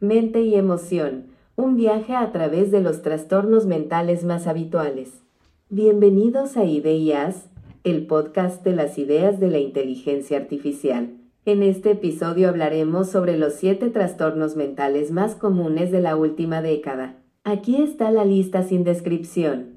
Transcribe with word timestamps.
mente 0.00 0.40
y 0.40 0.54
emoción, 0.54 1.26
un 1.56 1.76
viaje 1.76 2.14
a 2.14 2.32
través 2.32 2.70
de 2.70 2.80
los 2.80 3.02
trastornos 3.02 3.66
mentales 3.66 4.24
más 4.24 4.46
habituales. 4.46 5.20
Bienvenidos 5.68 6.56
a 6.56 6.64
Ideas, 6.64 7.50
el 7.84 8.06
podcast 8.06 8.64
de 8.64 8.74
las 8.74 8.96
ideas 8.96 9.40
de 9.40 9.48
la 9.50 9.58
inteligencia 9.58 10.38
artificial. 10.38 11.10
En 11.44 11.62
este 11.62 11.90
episodio 11.90 12.48
hablaremos 12.48 13.10
sobre 13.10 13.36
los 13.36 13.52
siete 13.52 13.90
trastornos 13.90 14.56
mentales 14.56 15.10
más 15.10 15.34
comunes 15.34 15.90
de 15.90 16.00
la 16.00 16.16
última 16.16 16.62
década. 16.62 17.16
Aquí 17.44 17.82
está 17.82 18.10
la 18.10 18.24
lista 18.24 18.62
sin 18.62 18.84
descripción. 18.84 19.76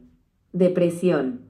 Depresión, 0.53 1.41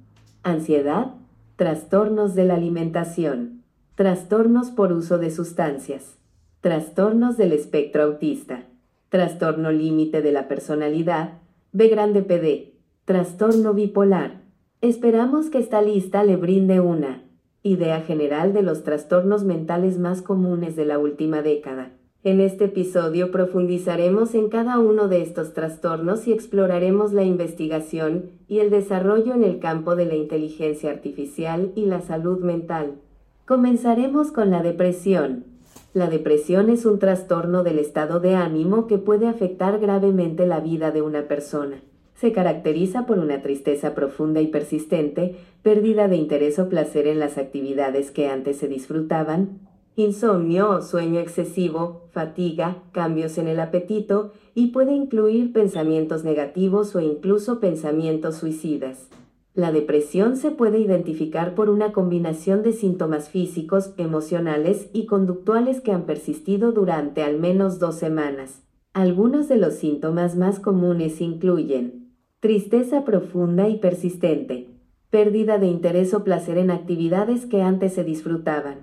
ansiedad, 0.41 1.13
trastornos 1.57 2.33
de 2.33 2.45
la 2.45 2.55
alimentación, 2.55 3.61
trastornos 3.93 4.71
por 4.71 4.93
uso 4.93 5.19
de 5.19 5.29
sustancias, 5.29 6.17
trastornos 6.63 7.35
del 7.35 7.51
espectro 7.51 8.03
autista, 8.03 8.63
trastorno 9.09 9.69
límite 9.69 10.21
de 10.21 10.31
la 10.31 10.47
personalidad, 10.47 11.41
B 11.73 11.89
grande 11.89 12.21
PD, 12.21 12.75
trastorno 13.03 13.73
bipolar. 13.73 14.43
Esperamos 14.79 15.49
que 15.49 15.57
esta 15.57 15.81
lista 15.81 16.23
le 16.23 16.37
brinde 16.37 16.79
una 16.79 17.21
idea 17.63 17.99
general 17.99 18.53
de 18.53 18.61
los 18.61 18.83
trastornos 18.83 19.43
mentales 19.43 19.99
más 19.99 20.21
comunes 20.21 20.77
de 20.77 20.85
la 20.85 20.99
última 20.99 21.41
década. 21.41 21.91
En 22.23 22.39
este 22.39 22.63
episodio 22.65 23.29
profundizaremos 23.29 24.33
en 24.33 24.47
cada 24.47 24.79
uno 24.79 25.09
de 25.09 25.21
estos 25.21 25.53
trastornos 25.53 26.29
y 26.29 26.31
exploraremos 26.31 27.11
la 27.11 27.25
investigación 27.25 28.29
y 28.47 28.59
el 28.59 28.69
desarrollo 28.69 29.33
en 29.33 29.43
el 29.43 29.59
campo 29.59 29.97
de 29.97 30.05
la 30.05 30.15
inteligencia 30.15 30.91
artificial 30.91 31.73
y 31.75 31.87
la 31.87 31.99
salud 31.99 32.39
mental. 32.39 33.01
Comenzaremos 33.45 34.31
con 34.31 34.49
la 34.49 34.63
depresión. 34.63 35.51
La 35.93 36.09
depresión 36.09 36.71
es 36.71 36.87
un 36.87 36.97
trastorno 36.97 37.61
del 37.61 37.77
estado 37.77 38.19
de 38.19 38.33
ánimo 38.33 38.87
que 38.87 38.97
puede 38.97 39.27
afectar 39.27 39.77
gravemente 39.79 40.47
la 40.47 40.59
vida 40.59 40.89
de 40.89 41.03
una 41.03 41.27
persona. 41.27 41.81
Se 42.15 42.31
caracteriza 42.31 43.05
por 43.05 43.19
una 43.19 43.43
tristeza 43.43 43.93
profunda 43.93 44.41
y 44.41 44.47
persistente, 44.47 45.35
pérdida 45.61 46.07
de 46.07 46.15
interés 46.15 46.57
o 46.57 46.67
placer 46.67 47.05
en 47.05 47.19
las 47.19 47.37
actividades 47.37 48.09
que 48.09 48.27
antes 48.27 48.57
se 48.57 48.67
disfrutaban, 48.67 49.59
insomnio 49.95 50.71
o 50.71 50.81
sueño 50.81 51.19
excesivo, 51.19 52.07
fatiga, 52.11 52.81
cambios 52.91 53.37
en 53.37 53.47
el 53.47 53.59
apetito 53.59 54.31
y 54.55 54.67
puede 54.67 54.93
incluir 54.93 55.53
pensamientos 55.53 56.23
negativos 56.23 56.95
o 56.95 57.01
incluso 57.01 57.59
pensamientos 57.59 58.37
suicidas. 58.37 59.09
La 59.55 59.71
depresión 59.71 60.35
se 60.35 60.49
puede 60.49 60.79
identificar 60.79 61.53
por 61.53 61.69
una 61.69 61.91
combinación 61.91 62.63
de 62.63 62.73
síntomas 62.73 63.29
físicos, 63.29 63.93
emocionales 63.97 64.89
y 64.93 65.05
conductuales 65.05 65.79
que 65.79 65.91
han 65.91 66.05
persistido 66.05 66.71
durante 66.71 67.21
al 67.21 67.39
menos 67.39 67.77
dos 67.77 67.95
semanas. 67.95 68.63
Algunos 68.93 69.47
de 69.47 69.57
los 69.57 69.75
síntomas 69.75 70.35
más 70.35 70.59
comunes 70.59 71.21
incluyen 71.21 72.11
tristeza 72.39 73.05
profunda 73.05 73.69
y 73.69 73.77
persistente, 73.77 74.69
pérdida 75.09 75.59
de 75.59 75.67
interés 75.67 76.13
o 76.15 76.23
placer 76.23 76.57
en 76.57 76.71
actividades 76.71 77.45
que 77.45 77.61
antes 77.61 77.93
se 77.93 78.03
disfrutaban, 78.03 78.79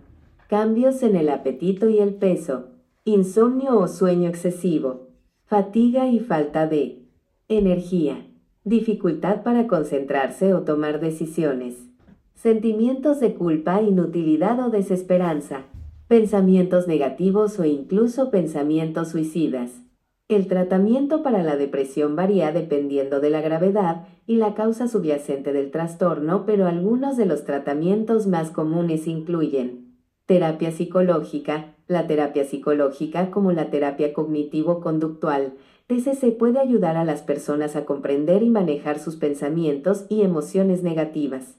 cambios 0.49 1.03
en 1.03 1.17
el 1.17 1.29
apetito 1.29 1.89
y 1.89 1.99
el 1.99 2.15
peso, 2.15 2.69
insomnio 3.05 3.77
o 3.79 3.89
sueño 3.89 4.29
excesivo, 4.29 5.09
fatiga 5.45 6.09
y 6.09 6.21
falta 6.21 6.67
de 6.69 7.03
energía, 7.49 8.25
dificultad 8.64 9.42
para 9.42 9.66
concentrarse 9.66 10.53
o 10.53 10.62
tomar 10.62 11.00
decisiones, 11.00 11.77
sentimientos 12.34 13.20
de 13.20 13.34
culpa, 13.34 13.80
inutilidad 13.80 14.61
o 14.61 14.70
desesperanza, 14.70 15.62
pensamientos 16.08 16.86
negativos 16.86 17.58
o 17.58 17.64
incluso 17.64 18.31
pensamientos 18.31 19.08
suicidas. 19.08 19.70
El 20.28 20.47
tratamiento 20.47 21.22
para 21.22 21.42
la 21.42 21.56
depresión 21.56 22.14
varía 22.16 22.53
dependiendo 22.53 23.20
de 23.20 23.31
la 23.31 23.41
gravedad 23.41 24.06
y 24.27 24.36
la 24.36 24.55
causa 24.55 24.86
subyacente 24.86 25.53
del 25.53 25.70
trastorno, 25.70 26.44
pero 26.47 26.66
algunos 26.66 27.16
de 27.16 27.26
los 27.26 27.44
tratamientos 27.44 28.26
más 28.26 28.50
comunes 28.50 29.06
incluyen 29.06 29.91
Terapia 30.31 30.70
psicológica. 30.70 31.75
La 31.88 32.06
terapia 32.06 32.44
psicológica, 32.44 33.32
como 33.32 33.50
la 33.50 33.69
terapia 33.69 34.12
cognitivo-conductual, 34.12 35.54
TCC 35.91 36.39
puede 36.39 36.61
ayudar 36.61 36.97
a 36.97 37.05
las 37.05 37.23
personas 37.23 37.75
a 37.75 37.84
comprender 37.84 38.45
y 38.45 38.49
manejar 38.49 39.01
sus 39.01 39.17
pensamientos 39.17 40.06
y 40.09 40.23
emociones 40.23 40.84
negativas. 40.84 41.59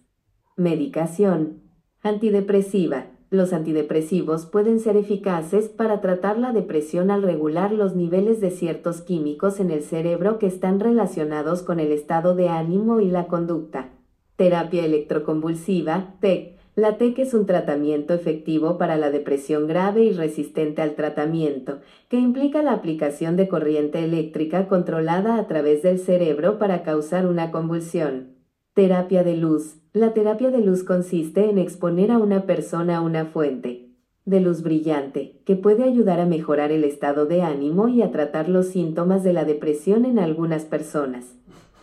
Medicación. 0.56 1.64
Antidepresiva. 2.02 3.08
Los 3.30 3.52
antidepresivos 3.52 4.46
pueden 4.46 4.80
ser 4.80 4.96
eficaces 4.96 5.68
para 5.68 6.00
tratar 6.00 6.40
la 6.40 6.54
depresión 6.54 7.12
al 7.12 7.24
regular 7.24 7.74
los 7.74 7.94
niveles 7.94 8.40
de 8.40 8.52
ciertos 8.52 9.02
químicos 9.02 9.60
en 9.60 9.70
el 9.70 9.84
cerebro 9.84 10.40
que 10.40 10.48
están 10.48 10.80
relacionados 10.80 11.62
con 11.62 11.82
el 11.82 11.92
estado 11.92 12.34
de 12.34 12.48
ánimo 12.48 13.02
y 13.02 13.12
la 13.12 13.28
conducta. 13.28 13.90
Terapia 14.38 14.86
electroconvulsiva, 14.86 16.16
TEC 16.22 16.61
la 16.76 16.98
TEC 16.98 17.20
es 17.20 17.34
un 17.34 17.46
tratamiento 17.46 18.14
efectivo 18.14 18.78
para 18.78 18.96
la 18.98 19.12
depresión 19.12 19.68
grave 19.68 20.04
y 20.04 20.14
resistente 20.14 20.82
al 20.82 20.96
tratamiento, 20.96 21.80
que 22.08 22.18
implica 22.18 22.64
la 22.64 22.72
aplicación 22.72 23.36
de 23.36 23.50
corriente 23.50 24.04
eléctrica 24.04 24.68
controlada 24.68 25.36
a 25.36 25.48
través 25.48 25.84
del 25.84 26.00
cerebro 26.00 26.60
para 26.60 26.84
causar 26.84 27.28
una 27.28 27.52
convulsión. 27.52 28.36
Terapia 28.74 29.24
de 29.24 29.36
luz. 29.36 29.82
La 29.92 30.14
terapia 30.14 30.50
de 30.50 30.60
luz 30.60 30.84
consiste 30.84 31.50
en 31.50 31.58
exponer 31.58 32.10
a 32.10 32.18
una 32.18 32.46
persona 32.46 32.98
a 32.98 33.02
una 33.02 33.26
fuente 33.26 33.92
de 34.26 34.40
luz 34.40 34.62
brillante, 34.62 35.42
que 35.46 35.56
puede 35.56 35.84
ayudar 35.84 36.20
a 36.20 36.26
mejorar 36.26 36.72
el 36.72 36.84
estado 36.84 37.26
de 37.26 37.42
ánimo 37.42 37.88
y 37.88 38.02
a 38.02 38.12
tratar 38.12 38.50
los 38.50 38.68
síntomas 38.68 39.24
de 39.24 39.34
la 39.34 39.46
depresión 39.46 40.06
en 40.06 40.20
algunas 40.20 40.64
personas. 40.66 41.36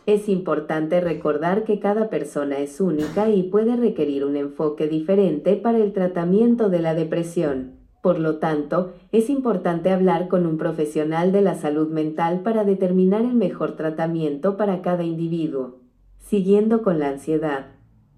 Es 0.09 0.31
importante 0.31 1.03
recordar 1.03 1.65
que 1.65 1.81
cada 1.81 2.09
persona 2.09 2.61
es 2.61 2.81
única 2.81 3.29
y 3.29 3.43
puede 3.43 3.77
requerir 3.77 4.25
un 4.25 4.37
enfoque 4.37 4.89
diferente 4.89 5.55
para 5.57 5.77
el 5.77 5.93
tratamiento 5.93 6.71
de 6.71 6.79
la 6.79 6.95
depresión. 6.95 7.75
Por 8.03 8.19
lo 8.19 8.39
tanto, 8.39 8.95
es 9.13 9.29
importante 9.29 9.91
hablar 9.91 10.29
con 10.29 10.47
un 10.47 10.57
profesional 10.57 11.31
de 11.31 11.43
la 11.43 11.57
salud 11.57 11.91
mental 11.91 12.41
para 12.41 12.65
determinar 12.65 13.21
el 13.21 13.35
mejor 13.35 13.77
tratamiento 13.77 14.57
para 14.57 14.81
cada 14.81 15.05
individuo. 15.05 15.83
Siguiendo 16.17 16.81
con 16.81 16.99
la 16.99 17.11
ansiedad. 17.11 17.67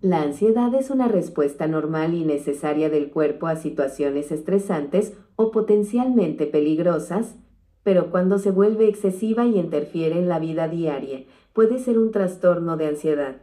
La 0.00 0.22
ansiedad 0.22 0.72
es 0.76 0.90
una 0.90 1.08
respuesta 1.08 1.66
normal 1.66 2.14
y 2.14 2.24
necesaria 2.24 2.88
del 2.88 3.10
cuerpo 3.10 3.48
a 3.48 3.56
situaciones 3.56 4.30
estresantes 4.30 5.14
o 5.34 5.50
potencialmente 5.50 6.46
peligrosas, 6.46 7.34
pero 7.82 8.12
cuando 8.12 8.38
se 8.38 8.52
vuelve 8.52 8.88
excesiva 8.88 9.44
y 9.46 9.58
interfiere 9.58 10.20
en 10.20 10.28
la 10.28 10.38
vida 10.38 10.68
diaria, 10.68 11.24
puede 11.52 11.78
ser 11.78 11.98
un 11.98 12.10
trastorno 12.10 12.76
de 12.76 12.86
ansiedad. 12.86 13.36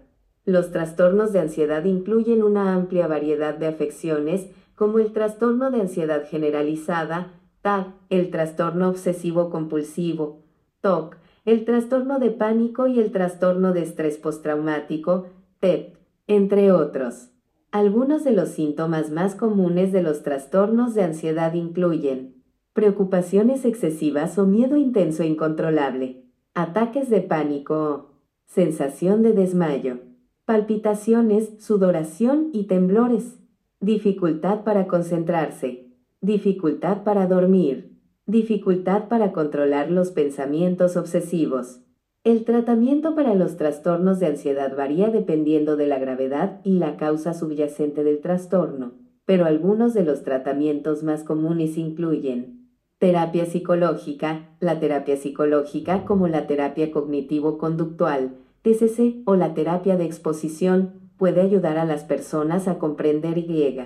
Los 0.45 0.71
trastornos 0.71 1.33
de 1.33 1.39
ansiedad 1.39 1.83
incluyen 1.83 2.41
una 2.41 2.73
amplia 2.73 3.07
variedad 3.07 3.55
de 3.55 3.67
afecciones, 3.67 4.47
como 4.75 4.99
el 4.99 5.11
trastorno 5.11 5.71
de 5.71 5.81
ansiedad 5.81 6.23
generalizada, 6.29 7.33
TAC, 7.61 7.87
el 8.09 8.31
trastorno 8.31 8.89
obsesivo 8.89 9.49
compulsivo, 9.49 10.43
TOC, 10.81 11.17
el 11.45 11.65
trastorno 11.65 12.19
de 12.19 12.31
pánico 12.31 12.87
y 12.87 12.99
el 12.99 13.11
trastorno 13.11 13.73
de 13.73 13.81
estrés 13.81 14.17
postraumático, 14.17 15.27
TEP, 15.59 15.97
entre 16.27 16.71
otros. 16.71 17.29
Algunos 17.71 18.23
de 18.23 18.31
los 18.31 18.49
síntomas 18.49 19.11
más 19.11 19.35
comunes 19.35 19.91
de 19.91 20.01
los 20.01 20.23
trastornos 20.23 20.93
de 20.93 21.03
ansiedad 21.03 21.53
incluyen 21.53 22.43
preocupaciones 22.73 23.65
excesivas 23.65 24.37
o 24.37 24.45
miedo 24.45 24.77
intenso 24.77 25.23
e 25.23 25.27
incontrolable, 25.27 26.26
ataques 26.57 27.11
de 27.11 27.21
pánico, 27.21 28.15
sensación 28.47 29.21
de 29.21 29.31
desmayo, 29.31 29.99
palpitaciones, 30.45 31.51
sudoración 31.59 32.49
y 32.51 32.63
temblores, 32.63 33.37
dificultad 33.79 34.63
para 34.63 34.87
concentrarse, 34.87 35.91
dificultad 36.19 37.03
para 37.03 37.27
dormir, 37.27 37.99
dificultad 38.25 39.07
para 39.07 39.33
controlar 39.33 39.91
los 39.91 40.09
pensamientos 40.09 40.97
obsesivos. 40.97 41.81
El 42.23 42.43
tratamiento 42.43 43.13
para 43.13 43.35
los 43.35 43.55
trastornos 43.57 44.19
de 44.19 44.25
ansiedad 44.25 44.75
varía 44.75 45.11
dependiendo 45.11 45.77
de 45.77 45.85
la 45.85 45.99
gravedad 45.99 46.59
y 46.63 46.79
la 46.79 46.97
causa 46.97 47.35
subyacente 47.35 48.03
del 48.03 48.19
trastorno, 48.19 48.93
pero 49.25 49.45
algunos 49.45 49.93
de 49.93 50.03
los 50.03 50.23
tratamientos 50.23 51.03
más 51.03 51.23
comunes 51.23 51.77
incluyen 51.77 52.56
Terapia 52.99 53.45
psicológica. 53.45 54.49
La 54.59 54.79
terapia 54.79 55.17
psicológica, 55.17 56.03
como 56.03 56.27
la 56.27 56.47
terapia 56.47 56.89
cognitivo-conductual, 56.89 58.37
TCC 58.63 59.21
o 59.25 59.35
la 59.35 59.53
terapia 59.53 59.97
de 59.97 60.05
exposición, 60.05 60.93
puede 61.15 61.41
ayudar 61.41 61.77
a 61.77 61.85
las 61.85 62.03
personas 62.03 62.67
a 62.67 62.79
comprender 62.79 63.37
y 63.37 63.77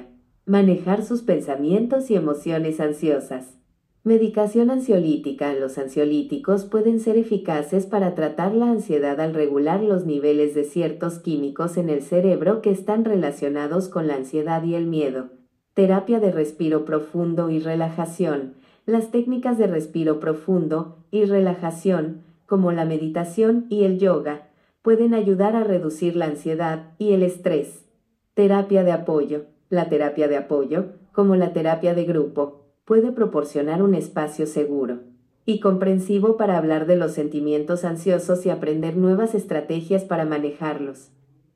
manejar 0.45 1.03
sus 1.03 1.23
pensamientos 1.23 2.09
y 2.09 2.15
emociones 2.15 2.79
ansiosas. 2.79 3.57
Medicación 4.05 4.69
ansiolítica. 4.69 5.53
Los 5.55 5.77
ansiolíticos 5.77 6.63
pueden 6.63 7.01
ser 7.01 7.17
eficaces 7.17 7.87
para 7.87 8.15
tratar 8.15 8.55
la 8.55 8.71
ansiedad 8.71 9.19
al 9.19 9.33
regular 9.33 9.83
los 9.83 10.05
niveles 10.05 10.55
de 10.55 10.63
ciertos 10.63 11.19
químicos 11.19 11.75
en 11.75 11.89
el 11.89 12.01
cerebro 12.01 12.61
que 12.61 12.71
están 12.71 13.03
relacionados 13.03 13.89
con 13.89 14.07
la 14.07 14.15
ansiedad 14.15 14.63
y 14.63 14.75
el 14.75 14.87
miedo. 14.87 15.31
Terapia 15.73 16.21
de 16.21 16.31
respiro 16.31 16.85
profundo 16.85 17.49
y 17.49 17.59
relajación. 17.59 18.60
Las 18.91 19.09
técnicas 19.09 19.57
de 19.57 19.67
respiro 19.67 20.19
profundo 20.19 20.97
y 21.11 21.23
relajación, 21.23 22.23
como 22.45 22.73
la 22.73 22.83
meditación 22.83 23.65
y 23.69 23.85
el 23.85 23.99
yoga, 23.99 24.49
pueden 24.81 25.13
ayudar 25.13 25.55
a 25.55 25.63
reducir 25.63 26.17
la 26.17 26.25
ansiedad 26.25 26.91
y 26.97 27.13
el 27.13 27.23
estrés. 27.23 27.85
Terapia 28.33 28.83
de 28.83 28.91
apoyo. 28.91 29.45
La 29.69 29.87
terapia 29.87 30.27
de 30.27 30.35
apoyo, 30.35 30.87
como 31.13 31.37
la 31.37 31.53
terapia 31.53 31.93
de 31.93 32.03
grupo, 32.03 32.65
puede 32.83 33.13
proporcionar 33.13 33.81
un 33.81 33.95
espacio 33.95 34.45
seguro 34.45 34.99
y 35.45 35.61
comprensivo 35.61 36.35
para 36.35 36.57
hablar 36.57 36.85
de 36.85 36.97
los 36.97 37.13
sentimientos 37.13 37.85
ansiosos 37.85 38.45
y 38.45 38.49
aprender 38.49 38.97
nuevas 38.97 39.35
estrategias 39.35 40.03
para 40.03 40.25
manejarlos. 40.25 41.11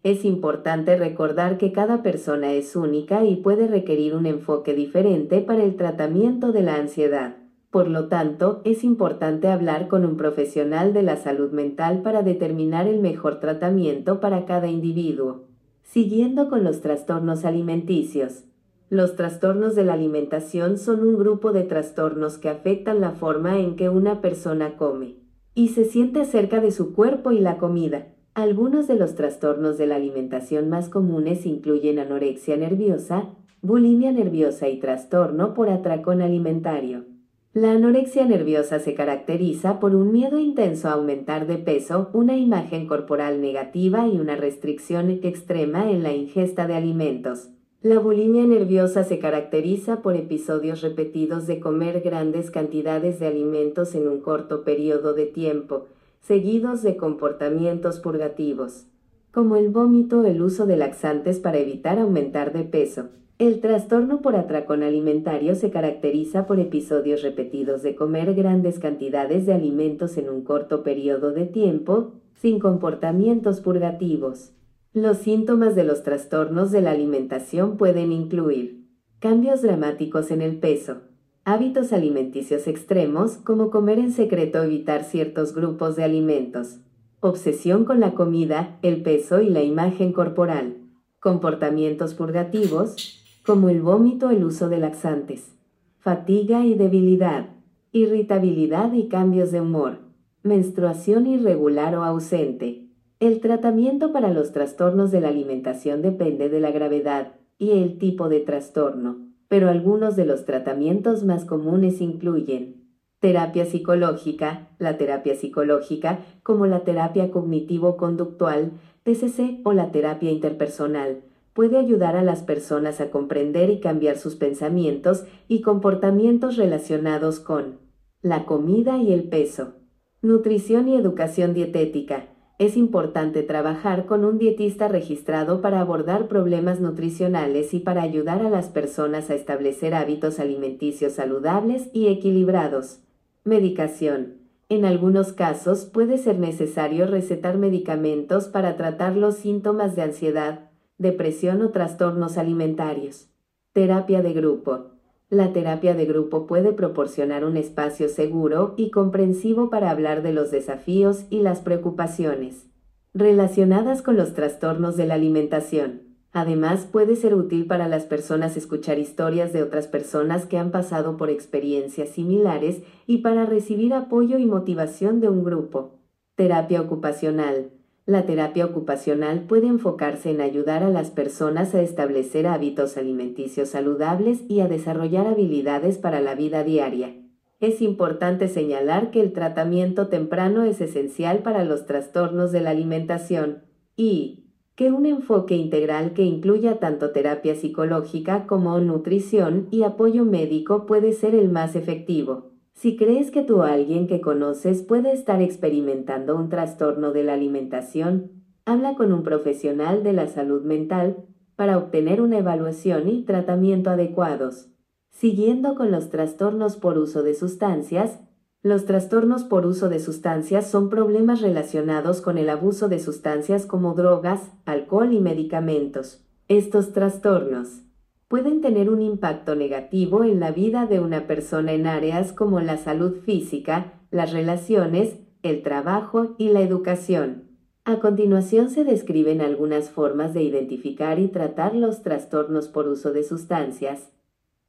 Es 0.05 0.23
importante 0.23 0.95
recordar 0.97 1.57
que 1.57 1.71
cada 1.71 2.03
persona 2.03 2.53
es 2.53 2.75
única 2.75 3.25
y 3.25 3.37
puede 3.37 3.65
requerir 3.65 4.13
un 4.13 4.27
enfoque 4.27 4.75
diferente 4.75 5.41
para 5.41 5.63
el 5.63 5.77
tratamiento 5.77 6.51
de 6.51 6.61
la 6.61 6.75
ansiedad. 6.75 7.37
Por 7.71 7.87
lo 7.87 8.07
tanto, 8.07 8.61
es 8.65 8.83
importante 8.83 9.47
hablar 9.47 9.87
con 9.87 10.05
un 10.05 10.15
profesional 10.15 10.93
de 10.93 11.01
la 11.01 11.17
salud 11.17 11.51
mental 11.53 12.03
para 12.03 12.21
determinar 12.21 12.85
el 12.85 12.99
mejor 12.99 13.39
tratamiento 13.39 14.19
para 14.19 14.45
cada 14.45 14.67
individuo. 14.67 15.45
Siguiendo 15.81 16.49
con 16.49 16.63
los 16.63 16.81
trastornos 16.81 17.43
alimenticios. 17.43 18.43
Los 18.91 19.15
trastornos 19.15 19.73
de 19.73 19.85
la 19.85 19.93
alimentación 19.93 20.77
son 20.77 20.99
un 20.99 21.17
grupo 21.17 21.51
de 21.51 21.63
trastornos 21.63 22.37
que 22.37 22.49
afectan 22.49 23.01
la 23.01 23.13
forma 23.13 23.57
en 23.57 23.75
que 23.75 23.89
una 23.89 24.21
persona 24.21 24.77
come 24.77 25.15
y 25.55 25.69
se 25.69 25.83
siente 25.83 26.21
acerca 26.21 26.61
de 26.61 26.69
su 26.69 26.93
cuerpo 26.93 27.31
y 27.31 27.39
la 27.39 27.57
comida. 27.57 28.14
Algunos 28.35 28.89
de 28.89 28.95
los 28.95 29.15
trastornos 29.15 29.77
de 29.77 29.87
la 29.87 29.95
alimentación 29.95 30.67
más 30.67 30.89
comunes 30.89 31.45
incluyen 31.45 31.99
anorexia 31.99 32.57
nerviosa, 32.57 33.29
bulimia 33.61 34.11
nerviosa 34.11 34.67
y 34.67 34.77
trastorno 34.77 35.53
por 35.53 35.69
atracón 35.69 36.21
alimentario. 36.21 37.05
La 37.53 37.71
anorexia 37.71 38.25
nerviosa 38.25 38.79
se 38.79 38.93
caracteriza 38.93 39.79
por 39.79 39.95
un 39.95 40.11
miedo 40.11 40.37
intenso 40.37 40.89
a 40.89 40.95
aumentar 40.95 41.47
de 41.47 41.59
peso, 41.59 42.09
una 42.11 42.35
imagen 42.35 42.87
corporal 42.87 43.39
negativa 43.39 44.05
y 44.05 44.19
una 44.19 44.35
restricción 44.35 45.09
extrema 45.09 45.89
en 45.89 46.03
la 46.03 46.11
ingesta 46.11 46.67
de 46.67 46.75
alimentos. 46.75 47.51
La 47.81 47.99
bulimia 47.99 48.45
nerviosa 48.45 49.05
se 49.05 49.17
caracteriza 49.17 50.01
por 50.01 50.17
episodios 50.17 50.81
repetidos 50.81 51.47
de 51.47 51.61
comer 51.61 52.01
grandes 52.01 52.51
cantidades 52.51 53.21
de 53.21 53.27
alimentos 53.27 53.95
en 53.95 54.09
un 54.09 54.19
corto 54.19 54.65
periodo 54.65 55.13
de 55.13 55.25
tiempo, 55.25 55.85
seguidos 56.25 56.81
de 56.81 56.97
comportamientos 56.97 57.99
purgativos, 57.99 58.87
como 59.31 59.57
el 59.57 59.69
vómito 59.69 60.21
o 60.21 60.25
el 60.25 60.41
uso 60.41 60.65
de 60.65 60.75
laxantes 60.75 61.39
para 61.39 61.59
evitar 61.59 61.99
aumentar 61.99 62.51
de 62.51 62.63
peso. 62.63 63.09
El 63.37 63.59
trastorno 63.59 64.21
por 64.23 64.35
atracón 64.35 64.81
alimentario 64.81 65.53
se 65.53 65.69
caracteriza 65.69 66.47
por 66.47 66.59
episodios 66.59 67.21
repetidos 67.21 67.83
de 67.83 67.95
comer 67.95 68.33
grandes 68.33 68.79
cantidades 68.79 69.45
de 69.45 69.53
alimentos 69.53 70.17
en 70.17 70.29
un 70.29 70.43
corto 70.43 70.81
periodo 70.81 71.31
de 71.31 71.45
tiempo, 71.45 72.13
sin 72.33 72.57
comportamientos 72.57 73.61
purgativos. 73.61 74.51
Los 74.93 75.17
síntomas 75.17 75.75
de 75.75 75.83
los 75.83 76.01
trastornos 76.01 76.71
de 76.71 76.81
la 76.81 76.91
alimentación 76.91 77.77
pueden 77.77 78.11
incluir 78.11 78.87
cambios 79.19 79.61
dramáticos 79.61 80.31
en 80.31 80.41
el 80.41 80.57
peso, 80.57 81.01
Hábitos 81.47 81.93
alimenticios 81.93 82.65
extremos, 82.65 83.37
como 83.37 83.69
comer 83.69 83.99
en 83.99 84.11
secreto 84.11 84.61
o 84.61 84.63
evitar 84.63 85.03
ciertos 85.03 85.53
grupos 85.53 85.95
de 85.95 86.03
alimentos. 86.03 86.79
Obsesión 87.19 87.85
con 87.85 87.99
la 87.99 88.15
comida, 88.15 88.79
el 88.81 89.03
peso 89.03 89.39
y 89.41 89.51
la 89.51 89.61
imagen 89.61 90.11
corporal. 90.11 90.77
Comportamientos 91.19 92.15
purgativos, 92.15 93.21
como 93.45 93.69
el 93.69 93.83
vómito 93.83 94.25
o 94.25 94.29
el 94.31 94.43
uso 94.43 94.69
de 94.69 94.79
laxantes. 94.79 95.55
Fatiga 95.99 96.65
y 96.65 96.73
debilidad. 96.73 97.49
Irritabilidad 97.91 98.91
y 98.93 99.07
cambios 99.07 99.51
de 99.51 99.61
humor. 99.61 99.99
Menstruación 100.41 101.27
irregular 101.27 101.95
o 101.95 102.03
ausente. 102.03 102.87
El 103.19 103.39
tratamiento 103.39 104.11
para 104.11 104.31
los 104.31 104.51
trastornos 104.51 105.11
de 105.11 105.21
la 105.21 105.27
alimentación 105.27 106.01
depende 106.01 106.49
de 106.49 106.59
la 106.59 106.71
gravedad 106.71 107.33
y 107.59 107.69
el 107.69 107.99
tipo 107.99 108.29
de 108.29 108.39
trastorno 108.39 109.34
pero 109.47 109.69
algunos 109.69 110.15
de 110.15 110.25
los 110.25 110.45
tratamientos 110.45 111.23
más 111.23 111.45
comunes 111.45 112.01
incluyen 112.01 112.85
terapia 113.19 113.65
psicológica, 113.65 114.69
la 114.77 114.97
terapia 114.97 115.35
psicológica 115.35 116.19
como 116.43 116.67
la 116.67 116.81
terapia 116.81 117.31
cognitivo-conductual, 117.31 118.73
TCC 119.03 119.61
o 119.63 119.73
la 119.73 119.91
terapia 119.91 120.31
interpersonal, 120.31 121.21
puede 121.53 121.77
ayudar 121.77 122.15
a 122.17 122.21
las 122.21 122.43
personas 122.43 123.01
a 123.01 123.09
comprender 123.09 123.69
y 123.69 123.79
cambiar 123.79 124.17
sus 124.17 124.35
pensamientos 124.35 125.25
y 125.47 125.61
comportamientos 125.61 126.57
relacionados 126.57 127.39
con 127.39 127.79
la 128.21 128.45
comida 128.45 128.97
y 128.97 129.13
el 129.13 129.23
peso, 129.23 129.73
nutrición 130.21 130.87
y 130.89 130.95
educación 130.95 131.53
dietética, 131.53 132.27
es 132.57 132.77
importante 132.77 133.43
trabajar 133.43 134.05
con 134.05 134.23
un 134.23 134.37
dietista 134.37 134.87
registrado 134.87 135.61
para 135.61 135.81
abordar 135.81 136.27
problemas 136.27 136.79
nutricionales 136.79 137.73
y 137.73 137.79
para 137.79 138.01
ayudar 138.01 138.45
a 138.45 138.49
las 138.49 138.69
personas 138.69 139.29
a 139.29 139.35
establecer 139.35 139.93
hábitos 139.93 140.39
alimenticios 140.39 141.13
saludables 141.13 141.89
y 141.91 142.07
equilibrados. 142.07 142.99
Medicación. 143.43 144.37
En 144.69 144.85
algunos 144.85 145.33
casos 145.33 145.85
puede 145.85 146.17
ser 146.17 146.39
necesario 146.39 147.05
recetar 147.07 147.57
medicamentos 147.57 148.47
para 148.47 148.77
tratar 148.77 149.17
los 149.17 149.35
síntomas 149.35 149.95
de 149.95 150.03
ansiedad, 150.03 150.71
depresión 150.97 151.61
o 151.61 151.69
trastornos 151.69 152.37
alimentarios. 152.37 153.27
Terapia 153.73 154.21
de 154.21 154.31
grupo. 154.31 154.94
La 155.29 155.53
terapia 155.53 155.95
de 155.95 156.05
grupo 156.05 156.45
puede 156.47 156.71
proporcionar 156.73 157.45
un 157.45 157.57
espacio 157.57 158.09
seguro 158.09 158.73
y 158.77 158.91
comprensivo 158.91 159.69
para 159.69 159.89
hablar 159.89 160.21
de 160.21 160.33
los 160.33 160.51
desafíos 160.51 161.25
y 161.29 161.41
las 161.41 161.61
preocupaciones 161.61 162.67
relacionadas 163.15 164.01
con 164.01 164.17
los 164.17 164.33
trastornos 164.33 164.97
de 164.97 165.07
la 165.07 165.13
alimentación. 165.13 166.01
Además, 166.33 166.85
puede 166.85 167.15
ser 167.15 167.33
útil 167.33 167.65
para 167.65 167.87
las 167.87 168.03
personas 168.03 168.57
escuchar 168.57 168.99
historias 168.99 169.53
de 169.53 169.63
otras 169.63 169.87
personas 169.87 170.45
que 170.45 170.57
han 170.57 170.69
pasado 170.69 171.15
por 171.15 171.29
experiencias 171.29 172.09
similares 172.09 172.83
y 173.07 173.19
para 173.19 173.45
recibir 173.45 173.93
apoyo 173.93 174.37
y 174.37 174.45
motivación 174.45 175.21
de 175.21 175.29
un 175.29 175.45
grupo. 175.45 176.01
Terapia 176.35 176.81
ocupacional. 176.81 177.71
La 178.05 178.27
terapia 178.27 178.65
ocupacional 178.65 179.45
puede 179.47 179.65
enfocarse 179.65 180.29
en 180.29 180.39
ayudar 180.39 180.83
a 180.83 180.89
las 180.89 181.09
personas 181.09 181.73
a 181.73 181.81
establecer 181.81 182.45
hábitos 182.45 182.97
alimenticios 182.97 183.69
saludables 183.69 184.43
y 184.47 184.59
a 184.59 184.67
desarrollar 184.67 185.25
habilidades 185.25 185.97
para 185.97 186.21
la 186.21 186.35
vida 186.35 186.63
diaria. 186.63 187.15
Es 187.59 187.81
importante 187.81 188.47
señalar 188.47 189.09
que 189.09 189.21
el 189.21 189.33
tratamiento 189.33 190.07
temprano 190.07 190.63
es 190.63 190.81
esencial 190.81 191.39
para 191.39 191.63
los 191.65 191.87
trastornos 191.87 192.51
de 192.51 192.61
la 192.61 192.69
alimentación 192.71 193.63
y 193.95 194.43
que 194.75 194.91
un 194.91 195.07
enfoque 195.07 195.55
integral 195.55 196.13
que 196.13 196.21
incluya 196.21 196.79
tanto 196.79 197.11
terapia 197.11 197.55
psicológica 197.55 198.45
como 198.45 198.77
nutrición 198.81 199.67
y 199.71 199.81
apoyo 199.81 200.25
médico 200.25 200.85
puede 200.85 201.13
ser 201.13 201.33
el 201.33 201.49
más 201.49 201.75
efectivo. 201.75 202.54
Si 202.75 202.97
crees 202.97 203.31
que 203.31 203.41
tú 203.41 203.59
o 203.59 203.63
alguien 203.63 204.05
que 204.05 204.19
conoces 204.19 204.83
puede 204.83 205.13
estar 205.13 205.41
experimentando 205.41 206.35
un 206.35 206.49
trastorno 206.49 207.13
de 207.13 207.23
la 207.23 207.33
alimentación, 207.33 208.31
habla 208.65 208.95
con 208.95 209.13
un 209.13 209.23
profesional 209.23 210.03
de 210.03 210.11
la 210.11 210.27
salud 210.27 210.61
mental 210.61 211.25
para 211.55 211.77
obtener 211.77 212.19
una 212.19 212.39
evaluación 212.39 213.07
y 213.07 213.23
tratamiento 213.23 213.91
adecuados. 213.91 214.67
Siguiendo 215.09 215.75
con 215.75 215.89
los 215.89 216.09
trastornos 216.09 216.75
por 216.75 216.97
uso 216.97 217.23
de 217.23 217.33
sustancias, 217.33 218.19
los 218.61 218.83
trastornos 218.83 219.45
por 219.45 219.65
uso 219.65 219.87
de 219.87 219.99
sustancias 219.99 220.69
son 220.69 220.89
problemas 220.89 221.39
relacionados 221.39 222.19
con 222.19 222.37
el 222.37 222.49
abuso 222.49 222.89
de 222.89 222.99
sustancias 222.99 223.65
como 223.65 223.93
drogas, 223.93 224.51
alcohol 224.65 225.13
y 225.13 225.21
medicamentos. 225.21 226.25
Estos 226.49 226.91
trastornos 226.91 227.84
pueden 228.27 228.61
tener 228.61 228.89
un 228.89 229.01
impacto 229.01 229.55
negativo 229.55 230.23
en 230.23 230.39
la 230.39 230.51
vida 230.51 230.87
de 230.87 230.99
una 230.99 231.27
persona 231.27 231.73
en 231.73 231.85
áreas 231.85 232.33
como 232.33 232.59
la 232.59 232.77
salud 232.77 233.17
física, 233.23 233.93
las 234.09 234.33
relaciones, 234.33 235.19
el 235.43 235.61
trabajo 235.61 236.35
y 236.37 236.49
la 236.49 236.61
educación. 236.61 237.43
A 237.83 237.99
continuación 237.99 238.71
se 238.71 238.83
describen 238.83 239.41
algunas 239.41 239.91
formas 239.91 240.33
de 240.33 240.41
identificar 240.41 241.19
y 241.19 241.27
tratar 241.27 241.75
los 241.75 242.01
trastornos 242.01 242.67
por 242.67 242.87
uso 242.87 243.13
de 243.13 243.23
sustancias. 243.23 244.11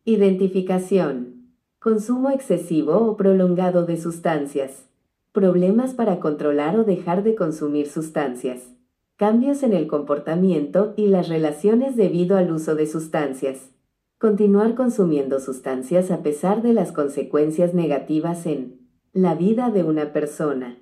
Identificación. 0.05 1.53
Consumo 1.79 2.31
excesivo 2.31 2.97
o 2.97 3.17
prolongado 3.17 3.87
de 3.87 3.97
sustancias. 3.97 4.87
Problemas 5.33 5.95
para 5.95 6.21
controlar 6.21 6.79
o 6.79 6.85
dejar 6.85 7.23
de 7.23 7.35
consumir 7.35 7.89
sustancias 7.89 8.76
cambios 9.17 9.63
en 9.63 9.73
el 9.73 9.87
comportamiento 9.87 10.93
y 10.97 11.07
las 11.07 11.29
relaciones 11.29 11.97
debido 11.97 12.37
al 12.37 12.53
uso 12.53 12.75
de 12.75 12.87
sustancias. 12.87 13.71
Continuar 14.19 14.75
consumiendo 14.75 15.41
sustancias 15.41 16.11
a 16.11 16.23
pesar 16.23 16.63
de 16.63 16.75
las 16.75 16.93
consecuencias 16.93 17.75
negativas 17.75 18.47
en 18.47 18.81
la 19.13 19.35
vida 19.35 19.71
de 19.71 19.85
una 19.85 20.13
persona. 20.13 20.79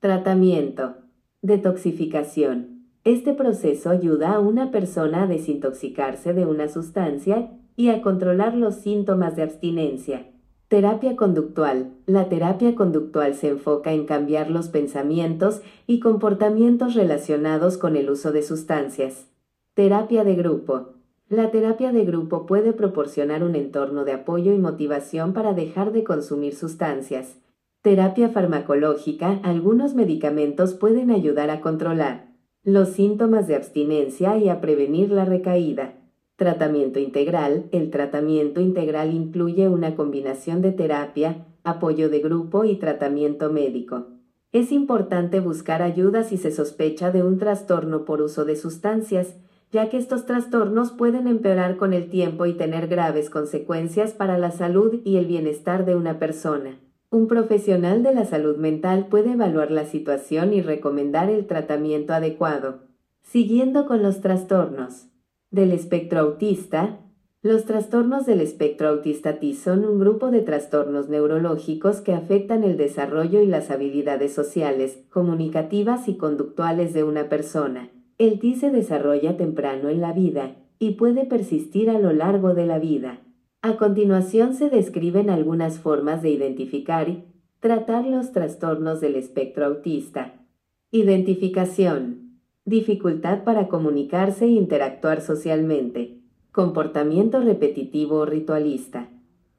Tratamiento. 0.00 0.96
Detoxificación. 1.42 2.84
Este 3.04 3.32
proceso 3.32 3.90
ayuda 3.90 4.34
a 4.34 4.40
una 4.40 4.72
persona 4.72 5.22
a 5.22 5.26
desintoxicarse 5.28 6.34
de 6.34 6.46
una 6.46 6.68
sustancia 6.68 7.52
y 7.76 7.90
a 7.90 8.02
controlar 8.02 8.54
los 8.54 8.74
síntomas 8.74 9.36
de 9.36 9.42
abstinencia. 9.42 10.26
Terapia 10.68 11.16
conductual. 11.16 11.94
La 12.04 12.28
terapia 12.28 12.74
conductual 12.74 13.34
se 13.34 13.48
enfoca 13.48 13.94
en 13.94 14.04
cambiar 14.04 14.50
los 14.50 14.68
pensamientos 14.68 15.62
y 15.86 15.98
comportamientos 15.98 16.92
relacionados 16.92 17.78
con 17.78 17.96
el 17.96 18.10
uso 18.10 18.32
de 18.32 18.42
sustancias. 18.42 19.30
Terapia 19.72 20.24
de 20.24 20.34
grupo. 20.34 20.90
La 21.30 21.50
terapia 21.50 21.90
de 21.90 22.04
grupo 22.04 22.44
puede 22.44 22.74
proporcionar 22.74 23.44
un 23.44 23.56
entorno 23.56 24.04
de 24.04 24.12
apoyo 24.12 24.52
y 24.52 24.58
motivación 24.58 25.32
para 25.32 25.54
dejar 25.54 25.90
de 25.92 26.04
consumir 26.04 26.54
sustancias. 26.54 27.38
Terapia 27.80 28.28
farmacológica. 28.28 29.40
Algunos 29.44 29.94
medicamentos 29.94 30.74
pueden 30.74 31.10
ayudar 31.10 31.48
a 31.48 31.62
controlar 31.62 32.28
los 32.62 32.90
síntomas 32.90 33.46
de 33.46 33.56
abstinencia 33.56 34.36
y 34.36 34.50
a 34.50 34.60
prevenir 34.60 35.12
la 35.12 35.24
recaída. 35.24 35.94
Tratamiento 36.38 37.00
integral. 37.00 37.64
El 37.72 37.90
tratamiento 37.90 38.60
integral 38.60 39.12
incluye 39.12 39.68
una 39.68 39.96
combinación 39.96 40.62
de 40.62 40.70
terapia, 40.70 41.44
apoyo 41.64 42.08
de 42.10 42.20
grupo 42.20 42.62
y 42.62 42.76
tratamiento 42.76 43.50
médico. 43.50 44.06
Es 44.52 44.70
importante 44.70 45.40
buscar 45.40 45.82
ayuda 45.82 46.22
si 46.22 46.36
se 46.36 46.52
sospecha 46.52 47.10
de 47.10 47.24
un 47.24 47.38
trastorno 47.38 48.04
por 48.04 48.22
uso 48.22 48.44
de 48.44 48.54
sustancias, 48.54 49.34
ya 49.72 49.90
que 49.90 49.96
estos 49.96 50.26
trastornos 50.26 50.92
pueden 50.92 51.26
empeorar 51.26 51.76
con 51.76 51.92
el 51.92 52.08
tiempo 52.08 52.46
y 52.46 52.54
tener 52.54 52.86
graves 52.86 53.30
consecuencias 53.30 54.12
para 54.12 54.38
la 54.38 54.52
salud 54.52 55.00
y 55.04 55.16
el 55.16 55.26
bienestar 55.26 55.84
de 55.84 55.96
una 55.96 56.20
persona. 56.20 56.78
Un 57.10 57.26
profesional 57.26 58.04
de 58.04 58.14
la 58.14 58.24
salud 58.24 58.58
mental 58.58 59.08
puede 59.10 59.32
evaluar 59.32 59.72
la 59.72 59.86
situación 59.86 60.52
y 60.52 60.62
recomendar 60.62 61.30
el 61.30 61.48
tratamiento 61.48 62.12
adecuado. 62.14 62.86
Siguiendo 63.22 63.86
con 63.86 64.04
los 64.04 64.20
trastornos 64.20 65.07
del 65.50 65.72
espectro 65.72 66.20
autista, 66.20 67.00
los 67.40 67.64
trastornos 67.64 68.26
del 68.26 68.40
espectro 68.40 68.88
autista 68.88 69.38
T 69.38 69.54
son 69.54 69.84
un 69.84 70.00
grupo 70.00 70.30
de 70.30 70.40
trastornos 70.40 71.08
neurológicos 71.08 72.00
que 72.00 72.12
afectan 72.12 72.64
el 72.64 72.76
desarrollo 72.76 73.40
y 73.40 73.46
las 73.46 73.70
habilidades 73.70 74.34
sociales, 74.34 74.98
comunicativas 75.08 76.08
y 76.08 76.16
conductuales 76.16 76.92
de 76.92 77.04
una 77.04 77.28
persona. 77.28 77.90
El 78.18 78.40
T 78.40 78.56
se 78.56 78.70
desarrolla 78.70 79.36
temprano 79.36 79.88
en 79.88 80.00
la 80.00 80.12
vida 80.12 80.56
y 80.80 80.92
puede 80.92 81.24
persistir 81.26 81.90
a 81.90 81.98
lo 81.98 82.12
largo 82.12 82.54
de 82.54 82.66
la 82.66 82.78
vida. 82.78 83.20
A 83.62 83.76
continuación 83.76 84.54
se 84.54 84.68
describen 84.68 85.30
algunas 85.30 85.78
formas 85.78 86.22
de 86.22 86.30
identificar 86.30 87.08
y 87.08 87.24
tratar 87.60 88.06
los 88.06 88.32
trastornos 88.32 89.00
del 89.00 89.14
espectro 89.14 89.66
autista. 89.66 90.44
Identificación 90.90 92.27
dificultad 92.68 93.44
para 93.44 93.68
comunicarse 93.68 94.44
e 94.44 94.48
interactuar 94.48 95.22
socialmente, 95.22 96.18
comportamiento 96.52 97.40
repetitivo 97.40 98.16
o 98.16 98.26
ritualista, 98.26 99.08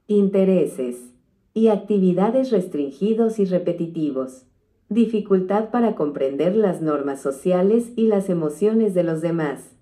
intereses 0.05 1.11
y 1.53 1.69
actividades 1.69 2.51
restringidos 2.51 3.39
y 3.39 3.45
repetitivos, 3.45 4.45
dificultad 4.89 5.71
para 5.71 5.95
comprender 5.95 6.55
las 6.55 6.81
normas 6.81 7.19
sociales 7.19 7.91
y 7.95 8.07
las 8.07 8.29
emociones 8.29 8.93
de 8.93 9.03
los 9.03 9.21
demás. 9.21 9.75